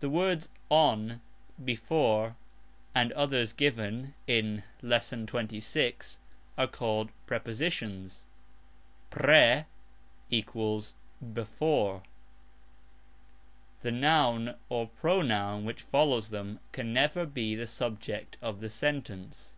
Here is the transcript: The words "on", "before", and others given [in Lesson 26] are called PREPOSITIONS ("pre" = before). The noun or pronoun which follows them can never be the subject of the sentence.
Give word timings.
The 0.00 0.10
words 0.10 0.50
"on", 0.68 1.22
"before", 1.64 2.36
and 2.94 3.10
others 3.12 3.54
given 3.54 4.12
[in 4.26 4.64
Lesson 4.82 5.26
26] 5.28 6.18
are 6.58 6.66
called 6.66 7.10
PREPOSITIONS 7.24 8.26
("pre" 9.08 9.64
= 10.42 11.32
before). 11.32 12.02
The 13.80 13.92
noun 13.92 14.56
or 14.68 14.88
pronoun 14.88 15.64
which 15.64 15.80
follows 15.80 16.28
them 16.28 16.60
can 16.72 16.92
never 16.92 17.24
be 17.24 17.54
the 17.54 17.66
subject 17.66 18.36
of 18.42 18.60
the 18.60 18.68
sentence. 18.68 19.56